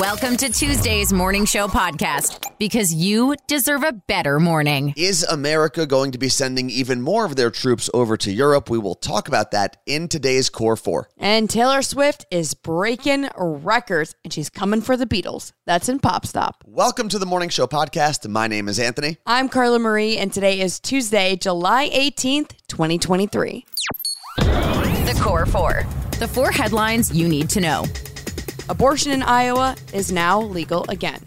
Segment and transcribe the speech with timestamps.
[0.00, 4.94] Welcome to Tuesday's Morning Show podcast because you deserve a better morning.
[4.96, 8.70] Is America going to be sending even more of their troops over to Europe?
[8.70, 11.10] We will talk about that in today's Core 4.
[11.18, 15.52] And Taylor Swift is breaking records and she's coming for the Beatles.
[15.66, 16.64] That's in Pop Stop.
[16.66, 18.26] Welcome to the Morning Show podcast.
[18.26, 19.18] My name is Anthony.
[19.26, 23.66] I'm Carla Marie, and today is Tuesday, July 18th, 2023.
[24.38, 25.84] The Core Four.
[26.18, 27.84] The four headlines you need to know.
[28.70, 31.20] Abortion in Iowa is now legal again.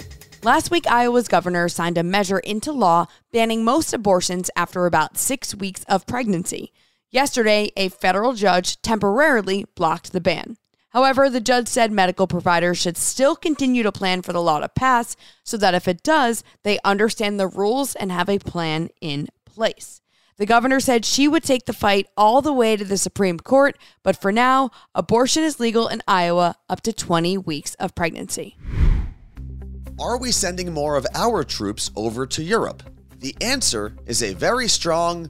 [0.43, 5.54] Last week, Iowa's governor signed a measure into law banning most abortions after about six
[5.54, 6.71] weeks of pregnancy.
[7.11, 10.56] Yesterday, a federal judge temporarily blocked the ban.
[10.92, 14.69] However, the judge said medical providers should still continue to plan for the law to
[14.69, 19.28] pass so that if it does, they understand the rules and have a plan in
[19.44, 20.00] place.
[20.37, 23.78] The governor said she would take the fight all the way to the Supreme Court,
[24.01, 28.57] but for now, abortion is legal in Iowa up to 20 weeks of pregnancy.
[30.00, 32.81] Are we sending more of our troops over to Europe?
[33.19, 35.30] The answer is a very strong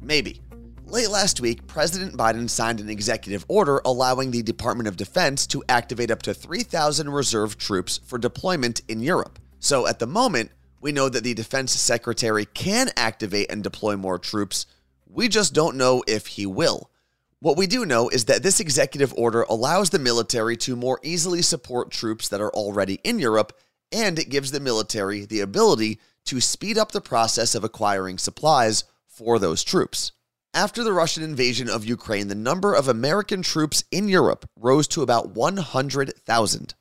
[0.00, 0.40] maybe.
[0.86, 5.62] Late last week, President Biden signed an executive order allowing the Department of Defense to
[5.68, 9.38] activate up to 3,000 reserve troops for deployment in Europe.
[9.58, 10.50] So at the moment,
[10.84, 14.66] we know that the defense secretary can activate and deploy more troops.
[15.06, 16.90] We just don't know if he will.
[17.40, 21.40] What we do know is that this executive order allows the military to more easily
[21.40, 23.58] support troops that are already in Europe,
[23.92, 28.84] and it gives the military the ability to speed up the process of acquiring supplies
[29.06, 30.12] for those troops.
[30.52, 35.00] After the Russian invasion of Ukraine, the number of American troops in Europe rose to
[35.00, 36.74] about 100,000.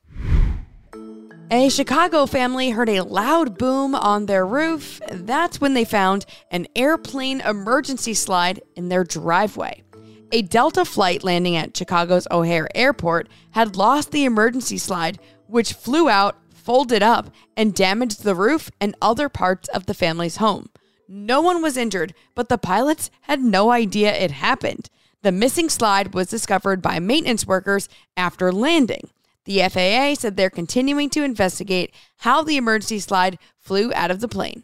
[1.53, 4.99] A Chicago family heard a loud boom on their roof.
[5.07, 9.83] That's when they found an airplane emergency slide in their driveway.
[10.31, 16.09] A Delta flight landing at Chicago's O'Hare Airport had lost the emergency slide, which flew
[16.09, 20.69] out, folded up, and damaged the roof and other parts of the family's home.
[21.07, 24.89] No one was injured, but the pilots had no idea it happened.
[25.21, 29.11] The missing slide was discovered by maintenance workers after landing.
[29.45, 34.27] The FAA said they're continuing to investigate how the emergency slide flew out of the
[34.27, 34.63] plane.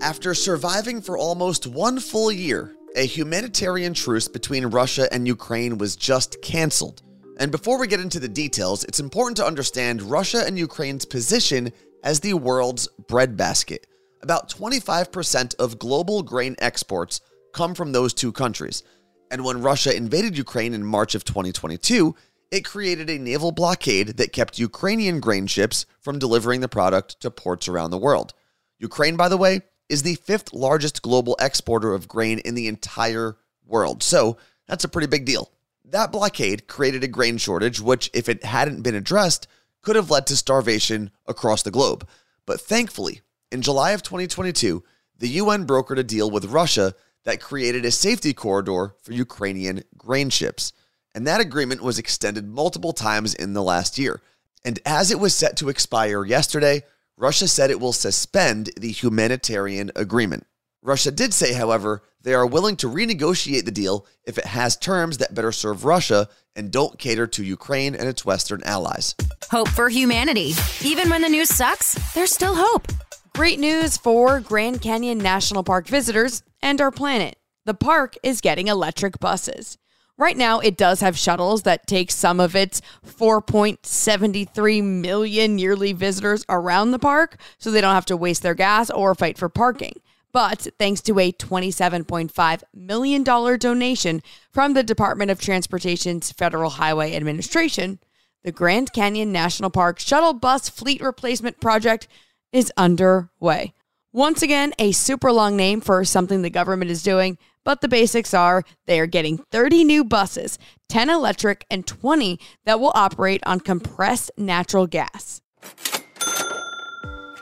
[0.00, 5.96] After surviving for almost one full year, a humanitarian truce between Russia and Ukraine was
[5.96, 7.02] just canceled.
[7.40, 11.72] And before we get into the details, it's important to understand Russia and Ukraine's position
[12.04, 13.88] as the world's breadbasket.
[14.22, 17.20] About 25% of global grain exports
[17.52, 18.84] come from those two countries.
[19.32, 22.14] And when Russia invaded Ukraine in March of 2022,
[22.50, 27.30] it created a naval blockade that kept Ukrainian grain ships from delivering the product to
[27.30, 28.34] ports around the world.
[28.78, 33.36] Ukraine, by the way, is the fifth largest global exporter of grain in the entire
[33.66, 34.02] world.
[34.02, 35.50] So that's a pretty big deal.
[35.84, 39.46] That blockade created a grain shortage, which, if it hadn't been addressed,
[39.82, 42.08] could have led to starvation across the globe.
[42.46, 43.20] But thankfully,
[43.52, 44.82] in July of 2022,
[45.18, 46.94] the UN brokered a deal with Russia
[47.24, 50.72] that created a safety corridor for Ukrainian grain ships
[51.14, 54.20] and that agreement was extended multiple times in the last year.
[54.64, 56.82] And as it was set to expire yesterday,
[57.16, 60.46] Russia said it will suspend the humanitarian agreement.
[60.82, 65.18] Russia did say, however, they are willing to renegotiate the deal if it has terms
[65.18, 69.14] that better serve Russia and don't cater to Ukraine and its Western allies.
[69.50, 70.52] Hope for humanity.
[70.82, 72.88] Even when the news sucks, there's still hope.
[73.34, 77.36] Great news for Grand Canyon National Park visitors and our planet.
[77.64, 79.78] The park is getting electric buses.
[80.16, 86.44] Right now, it does have shuttles that take some of its 4.73 million yearly visitors
[86.48, 89.94] around the park, so they don't have to waste their gas or fight for parking.
[90.32, 97.98] But thanks to a $27.5 million donation from the Department of Transportation's Federal Highway Administration,
[98.44, 102.06] the Grand Canyon National Park Shuttle Bus Fleet Replacement Project
[102.52, 103.74] is underway.
[104.12, 108.32] Once again, a super long name for something the government is doing, but the basics
[108.32, 110.58] are they are getting 30 new buses,
[110.88, 115.40] 10 electric, and 20 that will operate on compressed natural gas.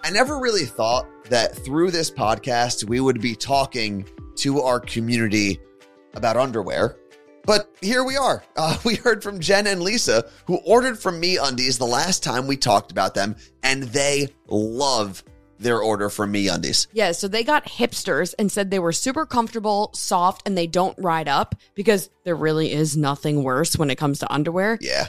[0.04, 5.60] I never really thought that through this podcast we would be talking to our community
[6.14, 6.96] about underwear.
[7.44, 8.44] But here we are.
[8.56, 12.56] Uh, we heard from Jen and Lisa, who ordered from MeUndies the last time we
[12.56, 15.24] talked about them, and they love
[15.62, 16.86] their order from MeUndies.
[16.92, 20.98] Yeah, so they got hipsters and said they were super comfortable, soft, and they don't
[20.98, 24.78] ride up because there really is nothing worse when it comes to underwear.
[24.80, 25.08] Yeah.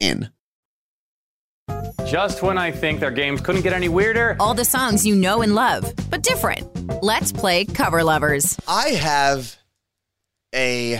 [0.00, 0.30] in.
[2.06, 4.36] Just when I think their games couldn't get any weirder.
[4.40, 7.02] All the songs you know and love, but different.
[7.02, 8.58] Let's play Cover Lovers.
[8.66, 9.54] I have
[10.54, 10.98] a,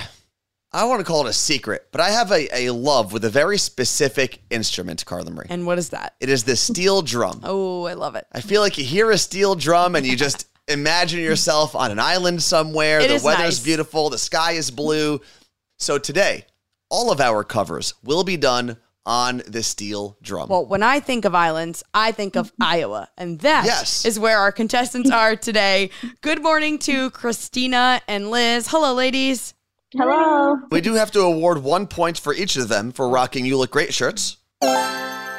[0.71, 3.31] I want to call it a secret, but I have a, a love with a
[3.31, 5.47] very specific instrument, Carla Marie.
[5.49, 6.15] And what is that?
[6.21, 7.41] It is the steel drum.
[7.45, 8.27] Oh, I love it.
[8.33, 11.99] I feel like you hear a steel drum and you just imagine yourself on an
[11.99, 13.01] island somewhere.
[13.01, 13.65] It the is weather's nice.
[13.65, 15.23] beautiful, the sky is blue.
[15.79, 16.45] So today,
[16.91, 18.77] all of our covers will be done
[19.09, 20.49] on the steel drum.
[20.51, 23.09] Well, when I think of islands, I think of Iowa.
[23.17, 24.19] And that is Yes.
[24.19, 25.91] where our contestants are today.
[26.21, 28.69] Good morning to Christina and Liz.
[28.69, 29.55] Hello, ladies.
[29.97, 30.59] Hello.
[30.71, 33.71] we do have to award one point for each of them for rocking You Look
[33.71, 34.37] Great shirts.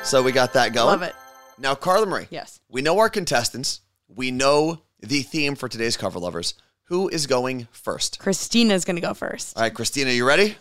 [0.03, 0.87] So we got that going.
[0.87, 1.13] Love it.
[1.59, 2.25] Now, Carla Marie.
[2.31, 2.59] Yes.
[2.69, 3.81] We know our contestants.
[4.07, 6.55] We know the theme for today's cover lovers.
[6.85, 8.17] Who is going first?
[8.17, 9.55] Christina's going to go first.
[9.55, 10.57] All right, Christina, you ready?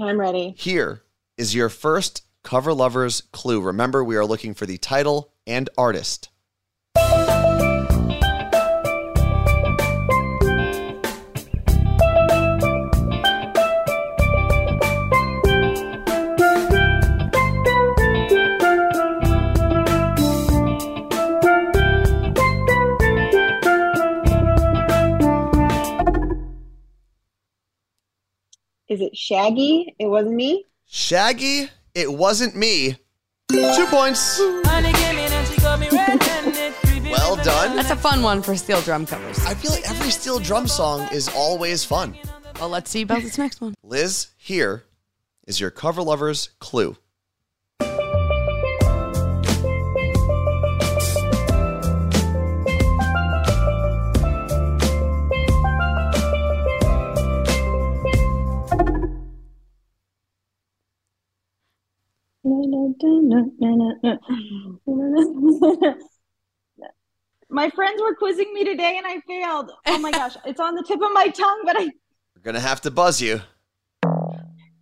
[0.00, 0.54] I'm ready.
[0.56, 1.02] Here
[1.36, 3.60] is your first cover lovers clue.
[3.60, 6.30] Remember, we are looking for the title and artist.
[28.88, 29.94] Is it Shaggy?
[29.98, 30.64] It wasn't me.
[30.86, 31.68] Shaggy,
[31.98, 32.96] it wasn't me.
[33.50, 34.38] Two points.
[37.10, 37.74] Well done.
[37.74, 39.38] That's a fun one for steel drum covers.
[39.44, 42.16] I feel like every steel drum song is always fun.
[42.60, 43.74] Well, let's see about this next one.
[43.82, 44.84] Liz, here
[45.46, 46.96] is your cover lovers clue.
[67.50, 69.70] My friends were quizzing me today and I failed.
[69.86, 72.60] Oh my gosh, it's on the tip of my tongue, but I We're going to
[72.60, 73.40] have to buzz you.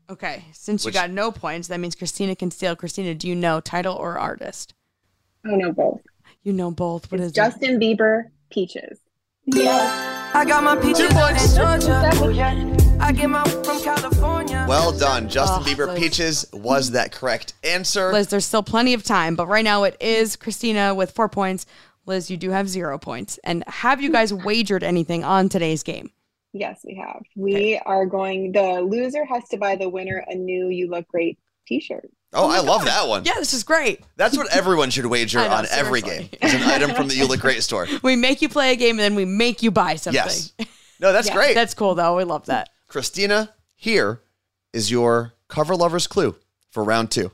[0.09, 2.77] Okay, since you got no points, that means Christina can steal.
[2.77, 4.73] Christina, do you know title or artist?
[5.45, 6.01] I know both.
[6.45, 7.11] You know both.
[7.11, 9.01] What is It's Justin Bieber, Peaches.
[9.47, 10.31] Yeah.
[10.33, 11.57] I got my peaches Two out in.
[11.57, 12.97] Georgia.
[13.01, 14.36] I get my from California.
[14.67, 15.29] Well done.
[15.29, 15.99] Justin Oh, Bieber Liz.
[15.99, 18.13] Peaches was that correct answer.
[18.13, 21.67] Liz, there's still plenty of time, but right now it is Christina with four points.
[22.05, 23.39] Liz, you do have zero points.
[23.45, 26.11] And have you guys wagered anything on today's game?
[26.53, 27.23] Yes, we have.
[27.37, 31.39] We are going, the loser has to buy the winner a new You Look Great
[31.69, 32.11] t shirt.
[32.33, 33.25] Oh, I love that one.
[33.25, 34.01] Yeah, this is great.
[34.17, 36.29] That's what everyone should wager know, on every game.
[36.43, 37.87] Is an item from the You Look Great store.
[38.03, 40.23] We make you play a game and then we make you buy something.
[40.25, 40.53] Yes.
[41.01, 41.35] No, that's Yeah.
[41.35, 41.55] great.
[41.55, 42.17] That's cool though.
[42.17, 42.71] We love that.
[42.89, 44.23] Christina, here
[44.73, 46.37] is your cover lovers clue
[46.71, 47.33] for round two.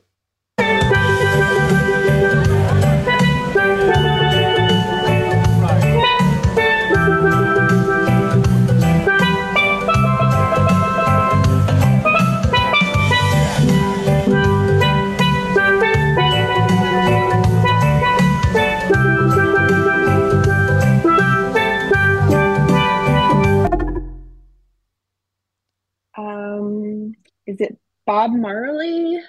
[28.07, 29.21] Bob Marley?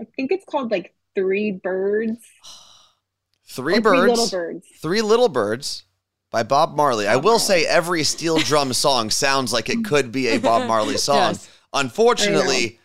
[0.00, 2.18] I think it's called like Three Birds.
[3.48, 4.00] Three or birds.
[4.00, 4.66] Three Little Birds.
[4.80, 5.84] Three Little Birds
[6.30, 7.06] by Bob Marley.
[7.06, 10.96] I will say every steel drum song sounds like it could be a Bob Marley
[10.98, 11.32] song.
[11.32, 11.50] Yes.
[11.74, 12.80] Unfortunately,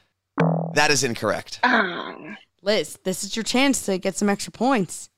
[0.74, 1.60] that is incorrect.
[1.64, 2.16] Ah.
[2.62, 5.10] Liz, this is your chance to get some extra points.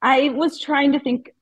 [0.00, 1.34] I was trying to think,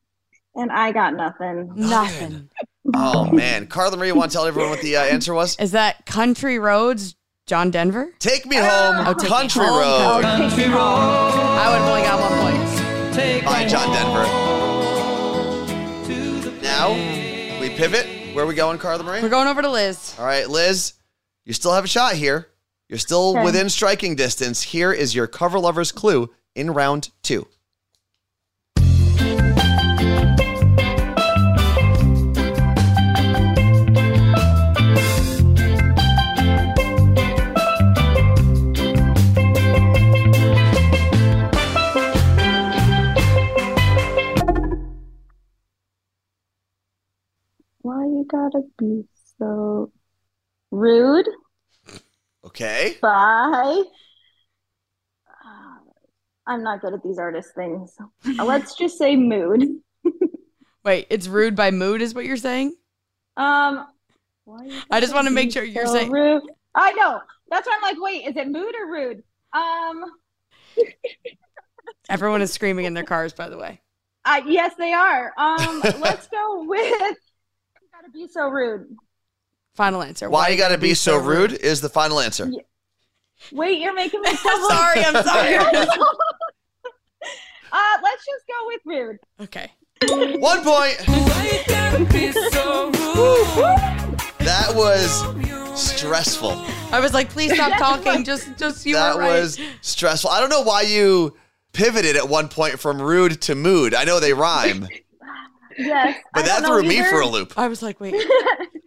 [0.56, 1.72] and I got nothing.
[1.76, 2.50] Nothing.
[2.94, 5.56] Oh man, Carla Marie, want to tell everyone what the uh, answer was?
[5.60, 7.14] Is that Country Roads
[7.46, 8.10] John Denver?
[8.18, 12.20] Take Me Home, Oh, Take Me Country Home, Road Country I would have only got
[12.20, 13.44] one point.
[13.44, 14.26] by John Denver.
[16.60, 16.90] Now,
[17.60, 18.34] we pivot.
[18.34, 19.22] Where are we going, Carla Marie?
[19.22, 20.16] We're going over to Liz.
[20.18, 20.94] All right, Liz,
[21.44, 22.48] you still have a shot here.
[22.88, 23.44] You're still Okay.
[23.44, 24.62] within striking distance.
[24.62, 27.46] Here is your cover lover's clue in round two.
[48.28, 49.04] Gotta be
[49.38, 49.92] so
[50.70, 51.28] rude?
[52.44, 52.96] Okay.
[53.02, 53.82] Bye.
[55.28, 55.90] Uh,
[56.46, 57.94] I'm not good at these artist things.
[58.38, 59.64] Uh, Let's just say mood.
[60.84, 62.74] Wait, it's rude by mood, is what you're saying?
[63.36, 63.86] Um,
[64.44, 66.42] why you I just wanna make sure you're so saying- rude.
[66.74, 67.20] I know.
[67.48, 69.22] That's why I'm like, wait, is it mood or rude?
[69.52, 70.04] Um,
[72.08, 73.80] Everyone is screaming in their cars, by the way.
[74.24, 75.32] I, yes, they are.
[75.38, 77.16] Um, let's go with.
[78.06, 78.96] You gotta be so rude.
[79.74, 80.30] Final answer.
[80.30, 82.48] Why you gotta be so rude is the final answer.
[82.50, 82.62] Yeah.
[83.52, 84.30] Wait, you're making me.
[84.36, 85.56] So sorry, I'm sorry.
[85.56, 85.66] uh,
[88.02, 89.18] let's just go with rude.
[89.40, 89.70] Okay.
[90.38, 90.98] One point.
[94.38, 95.24] That was
[95.78, 96.52] stressful.
[96.92, 98.24] I was like, please stop talking.
[98.24, 99.40] Just, just you that right.
[99.40, 100.30] was stressful.
[100.30, 101.36] I don't know why you
[101.72, 103.94] pivoted at one point from rude to mood.
[103.94, 104.88] I know they rhyme,
[105.78, 107.08] Yes, but I that threw me either.
[107.10, 107.54] for a loop.
[107.56, 108.14] I was like, wait.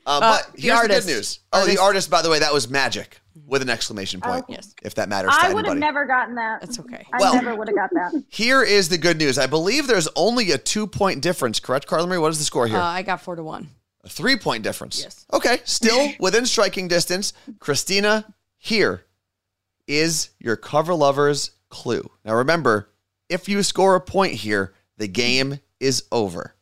[0.06, 1.06] Uh, but the here's artist.
[1.06, 1.40] the good news.
[1.54, 1.80] Oh, the Artist.
[1.84, 4.44] artist, by the way, that was magic with an exclamation point.
[4.46, 4.54] Okay.
[4.54, 6.62] Yes, If that matters I would have never gotten that.
[6.62, 7.06] that's okay.
[7.14, 8.24] I Well- never would have got that.
[8.30, 9.38] Here is the good news.
[9.38, 12.18] I believe there's only a two point difference, correct, Carla Marie?
[12.18, 12.78] What is the score here?
[12.80, 13.70] Uh, I got four to one.
[14.04, 15.00] a three point difference.
[15.04, 15.28] Yes.
[15.32, 17.34] Okay, still within striking distance.
[17.60, 19.06] Christina, here
[19.88, 22.10] is your cover lover's clue.
[22.26, 22.90] Now remember,
[23.28, 26.56] if you score a point here, the game is over.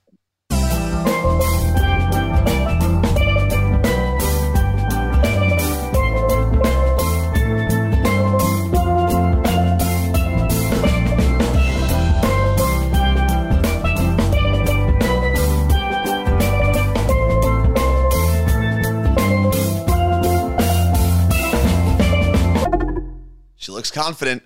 [23.88, 24.44] Looks confident.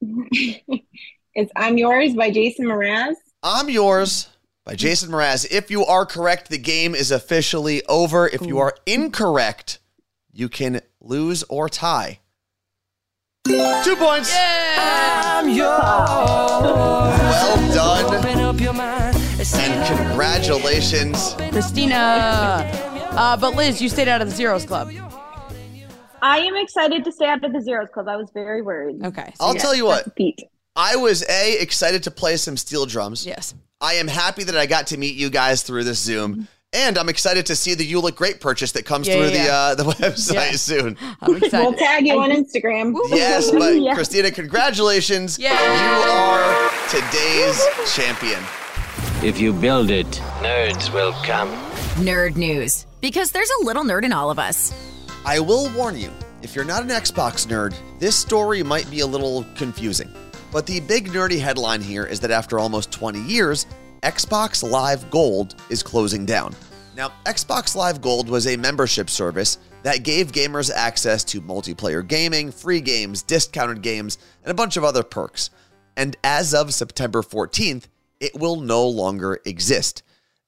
[1.34, 3.14] It's I'm Yours by Jason Mraz.
[3.42, 4.28] I'm yours
[4.66, 5.50] by Jason Mraz.
[5.50, 8.28] If you are correct, the game is officially over.
[8.28, 9.78] If you are incorrect,
[10.30, 12.20] you can lose or tie.
[13.46, 14.30] Two points.
[14.36, 15.58] I'm yours.
[15.80, 18.14] Well done.
[18.14, 19.16] Open up your mind.
[19.54, 21.32] And congratulations.
[21.50, 22.68] Christina.
[23.12, 24.92] Uh, but Liz, you stayed out of the zeros club.
[26.22, 28.08] I am excited to stay out of the zeros club.
[28.08, 29.04] I was very worried.
[29.04, 29.32] Okay.
[29.36, 29.60] so I'll yeah.
[29.60, 30.38] tell you what, Beat.
[30.76, 33.26] I was A, excited to play some steel drums.
[33.26, 33.54] Yes.
[33.80, 36.46] I am happy that I got to meet you guys through this Zoom.
[36.74, 39.30] And I'm excited to see the You Look Great purchase that comes Yeah, through yeah,
[39.30, 39.52] the yeah.
[39.52, 40.52] uh, the website Yeah.
[40.52, 40.96] soon.
[41.20, 41.58] I'm excited.
[41.66, 42.94] We'll tag you on Instagram.
[43.10, 43.94] Yes, but Yeah.
[43.94, 45.38] Christina, congratulations.
[45.38, 45.52] Yeah.
[45.52, 47.62] You are today's
[47.94, 48.42] champion.
[49.22, 50.06] If you build it,
[50.40, 51.50] nerds will come.
[51.96, 52.86] Nerd news.
[53.02, 54.72] Because there's a little nerd in all of us.
[55.24, 56.10] I will warn you,
[56.42, 60.12] if you're not an Xbox nerd, this story might be a little confusing.
[60.50, 63.66] But the big nerdy headline here is that after almost 20 years,
[64.02, 66.56] Xbox Live Gold is closing down.
[66.96, 72.50] Now, Xbox Live Gold was a membership service that gave gamers access to multiplayer gaming,
[72.50, 75.50] free games, discounted games, and a bunch of other perks.
[75.96, 77.84] And as of September 14th,
[78.18, 80.02] it will no longer exist.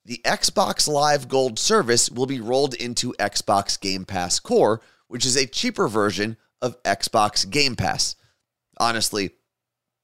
[0.07, 5.35] The Xbox Live Gold service will be rolled into Xbox Game Pass Core, which is
[5.35, 8.15] a cheaper version of Xbox Game Pass.
[8.79, 9.31] Honestly,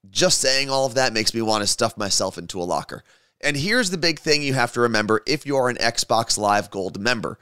[0.09, 3.03] just saying all of that makes me want to stuff myself into a locker.
[3.41, 6.71] And here's the big thing you have to remember if you are an Xbox Live
[6.71, 7.37] Gold member.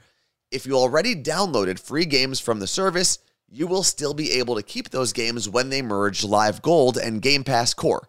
[0.50, 4.62] If you already downloaded free games from the service, you will still be able to
[4.62, 8.06] keep those games when they merge Live Gold and Game Pass Core.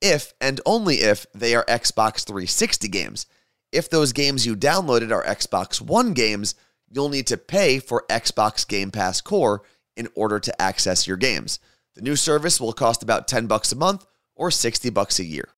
[0.00, 3.26] If and only if they are Xbox 360 games.
[3.72, 6.54] If those games you downloaded are Xbox One games,
[6.90, 9.62] you'll need to pay for Xbox Game Pass Core
[9.96, 11.58] in order to access your games.
[11.94, 15.48] The new service will cost about 10 bucks a month or 60 bucks a year.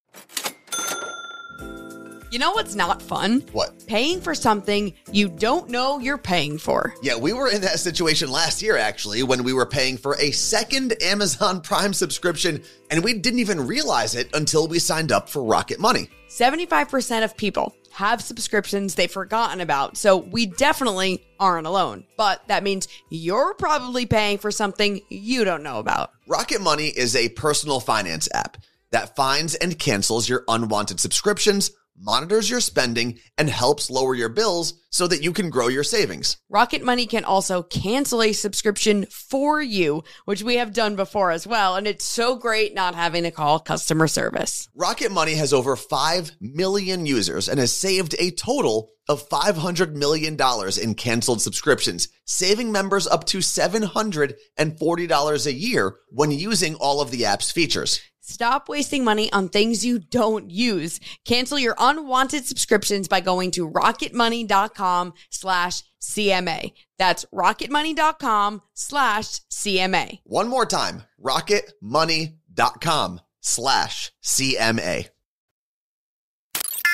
[2.34, 3.44] You know what's not fun?
[3.52, 3.86] What?
[3.86, 6.92] Paying for something you don't know you're paying for.
[7.00, 10.32] Yeah, we were in that situation last year, actually, when we were paying for a
[10.32, 15.44] second Amazon Prime subscription, and we didn't even realize it until we signed up for
[15.44, 16.10] Rocket Money.
[16.28, 22.04] 75% of people have subscriptions they've forgotten about, so we definitely aren't alone.
[22.16, 26.10] But that means you're probably paying for something you don't know about.
[26.26, 28.56] Rocket Money is a personal finance app
[28.90, 34.74] that finds and cancels your unwanted subscriptions, monitors your spending, and helps lower your bills
[34.90, 36.36] so that you can grow your savings.
[36.48, 41.46] Rocket Money can also cancel a subscription for you, which we have done before as
[41.46, 41.76] well.
[41.76, 44.68] And it's so great not having to call customer service.
[44.74, 50.36] Rocket Money has over 5 million users and has saved a total of $500 million
[50.82, 57.26] in canceled subscriptions, saving members up to $740 a year when using all of the
[57.26, 58.00] app's features.
[58.26, 60.98] Stop wasting money on things you don't use.
[61.26, 66.72] Cancel your unwanted subscriptions by going to rocketmoney.com slash CMA.
[66.98, 70.20] That's rocketmoney.com slash CMA.
[70.24, 75.08] One more time, rocketmoney.com slash CMA.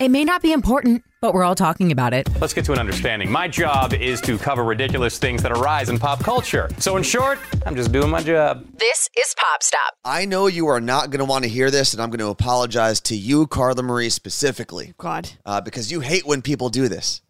[0.00, 2.28] It may not be important, but we're all talking about it.
[2.40, 3.30] Let's get to an understanding.
[3.30, 6.68] My job is to cover ridiculous things that arise in pop culture.
[6.78, 8.66] So, in short, I'm just doing my job.
[8.78, 9.94] This is Pop Stop.
[10.04, 12.28] I know you are not going to want to hear this, and I'm going to
[12.28, 15.28] apologize to you, Carla Marie, specifically, God.
[15.44, 17.20] uh, because you hate when people do this.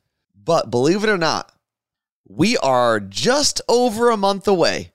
[0.42, 1.52] But believe it or not,
[2.28, 4.92] we are just over a month away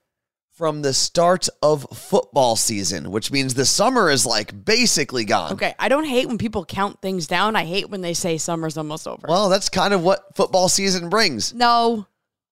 [0.56, 5.52] from the start of football season, which means the summer is like basically gone.
[5.52, 7.54] Okay, I don't hate when people count things down.
[7.56, 9.26] I hate when they say summer's almost over.
[9.28, 11.52] Well, that's kind of what football season brings.
[11.52, 12.06] no,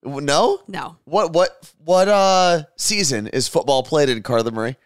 [0.05, 0.61] No?
[0.69, 0.97] no.
[1.05, 4.77] What what what uh season is football played in Carla Marie?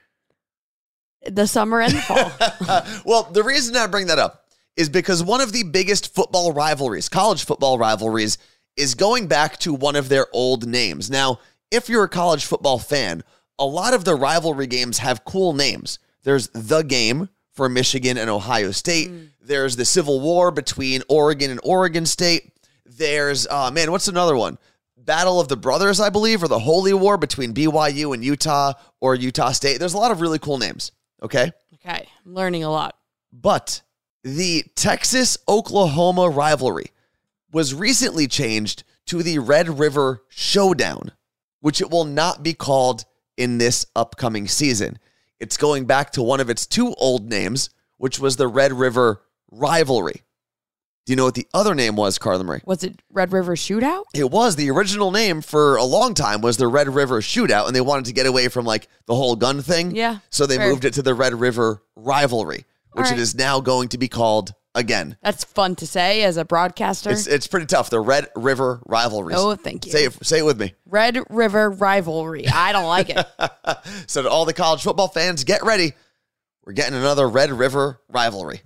[1.28, 2.30] The summer and the fall.
[3.04, 4.44] well, the reason I bring that up
[4.76, 8.38] is because one of the biggest football rivalries, college football rivalries,
[8.76, 11.10] is going back to one of their old names.
[11.10, 13.22] Now, if you're a college football fan,
[13.58, 15.98] a lot of the rivalry games have cool names.
[16.22, 19.10] There's the game for Michigan and Ohio State.
[19.40, 22.52] There's the Civil War between Oregon and Oregon State.
[22.86, 24.58] There's, uh, man, what's another one?
[24.96, 29.14] Battle of the Brothers, I believe, or the Holy War between BYU and Utah or
[29.14, 29.78] Utah State.
[29.78, 30.92] There's a lot of really cool names.
[31.22, 31.50] Okay.
[31.74, 32.96] okay, I'm learning a lot.
[33.32, 33.82] But
[34.22, 36.92] the Texas Oklahoma rivalry
[37.50, 41.12] was recently changed to the Red River Showdown,
[41.60, 43.04] which it will not be called
[43.36, 44.98] in this upcoming season.
[45.40, 49.22] It's going back to one of its two old names, which was the Red River
[49.50, 50.22] Rivalry.
[51.06, 52.60] Do you know what the other name was, Carla Marie?
[52.66, 54.04] Was it Red River Shootout?
[54.14, 57.74] It was the original name for a long time was the Red River Shootout, and
[57.74, 59.96] they wanted to get away from like the whole gun thing.
[59.96, 60.68] Yeah, So they fair.
[60.68, 63.18] moved it to the Red River Rivalry, which All it right.
[63.18, 65.16] is now going to be called again.
[65.22, 67.10] That's fun to say as a broadcaster.
[67.10, 67.90] It's it's pretty tough.
[67.90, 69.34] The Red River rivalry.
[69.36, 69.92] Oh, thank you.
[69.92, 70.74] Say it, say it with me.
[70.86, 72.48] Red River Rivalry.
[72.48, 73.26] I don't like it.
[74.06, 75.92] So to all the college football fans, get ready.
[76.64, 78.62] We're getting another Red River Rivalry.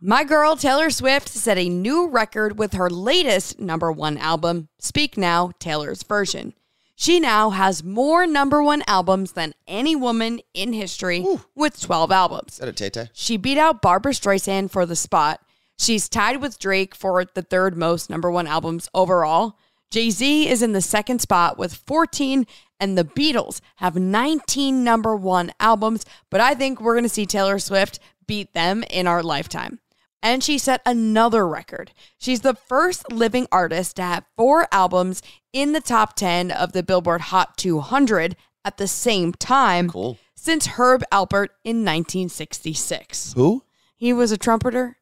[0.00, 5.16] My girl Taylor Swift set a new record with her latest number one album, Speak
[5.16, 6.54] Now, Taylor's Version.
[7.00, 12.52] She now has more number one albums than any woman in history with 12 albums.
[12.52, 12.72] Is that a
[13.14, 15.40] She beat out Barbra Streisand for the spot.
[15.78, 19.56] She's tied with Drake for the third most number one albums overall.
[19.90, 22.46] Jay Z is in the second spot with 14,
[22.78, 26.04] and the Beatles have 19 number one albums.
[26.28, 29.80] But I think we're going to see Taylor Swift beat them in our lifetime.
[30.22, 31.92] And she set another record.
[32.18, 36.82] She's the first living artist to have four albums in the top 10 of the
[36.82, 40.18] Billboard Hot 200 at the same time Cool.
[40.34, 43.32] since Herb Alpert in 1966.
[43.34, 43.62] Who?
[43.96, 44.98] He was a trumpeter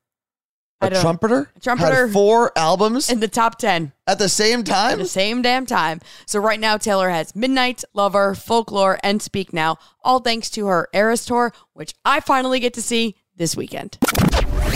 [0.81, 1.51] A trumpeter?
[1.57, 2.07] A trumpeter.
[2.07, 4.99] Had four albums in the top 10 at the same at time?
[4.99, 6.01] the same damn time.
[6.27, 10.89] So right now, Taylor has Midnight, Lover, Folklore, and Speak Now, all thanks to her
[10.93, 13.99] Eras tour, which I finally get to see this weekend.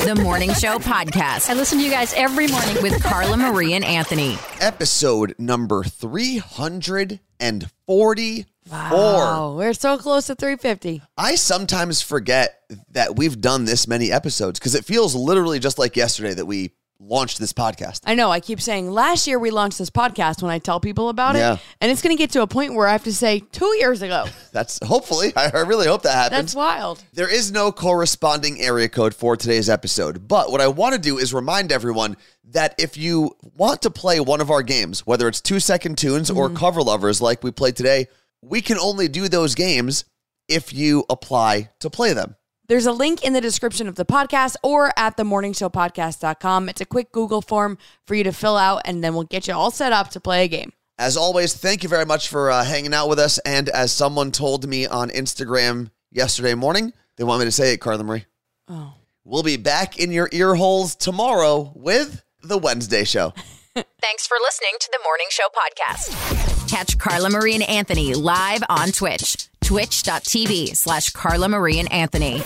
[0.04, 1.48] The Morning Show Podcast.
[1.48, 4.36] I listen to you guys every morning with Carla Marie and Anthony.
[4.60, 8.44] Episode number 344.
[8.70, 11.02] Wow, we're so close to 350.
[11.16, 15.96] I sometimes forget that we've done this many episodes because it feels literally just like
[15.96, 18.00] yesterday that we launched this podcast.
[18.04, 18.30] I know.
[18.30, 21.54] I keep saying last year we launched this podcast when I tell people about Yeah.
[21.54, 23.76] it, and it's going to get to a point where I have to say two
[23.78, 24.26] years ago.
[24.52, 26.40] That's hopefully, I really hope that happens.
[26.40, 27.02] That's wild.
[27.12, 31.18] There is no corresponding area code for today's episode, but what I want to do
[31.18, 32.16] is remind everyone
[32.50, 36.30] that if you want to play one of our games, whether it's two second tunes
[36.30, 36.56] or mm-hmm.
[36.56, 38.08] cover lovers like we played today,
[38.42, 40.04] we can only do those games
[40.48, 42.36] if you apply to play them.
[42.68, 46.68] There's a link in the description of the podcast or at themorningshowpodcast.com.
[46.68, 49.54] It's a quick Google form for you to fill out, and then we'll get you
[49.54, 50.72] all set up to play a game.
[50.98, 53.38] As always, thank you very much for uh, hanging out with us.
[53.38, 57.78] And as someone told me on Instagram yesterday morning, they want me to say it,
[57.78, 58.26] Carla Marie.
[58.68, 58.94] Oh.
[59.24, 63.32] We'll be back in your ear holes tomorrow with the Wednesday show.
[63.74, 66.51] Thanks for listening to the Morning Show podcast.
[66.72, 72.40] Catch Carla Marie and Anthony live on Twitch, twitch.tv slash Carla Marie and Anthony.